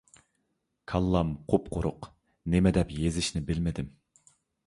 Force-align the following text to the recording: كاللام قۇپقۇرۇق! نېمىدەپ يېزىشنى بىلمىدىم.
كاللام 0.93 1.33
قۇپقۇرۇق! 1.53 2.09
نېمىدەپ 2.55 2.93
يېزىشنى 3.01 3.45
بىلمىدىم. 3.51 3.93